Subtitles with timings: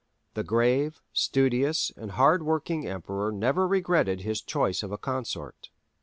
[0.33, 5.69] The grave, studious, and hard working Emperor never regretted his choice of a consort.